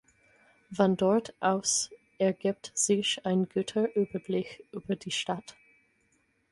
[0.71, 5.55] Von dort aus ergibt sich ein guter Überblick über die Stadt.